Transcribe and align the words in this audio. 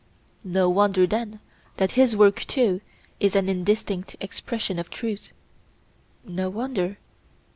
No 0.43 0.67
wonder, 0.67 1.05
then, 1.05 1.39
that 1.77 1.91
his 1.91 2.15
work 2.15 2.37
too 2.47 2.81
is 3.19 3.35
an 3.35 3.47
indistinct 3.47 4.15
expression 4.19 4.79
of 4.79 4.89
truth. 4.89 5.31
No 6.25 6.49
wonder. 6.49 6.97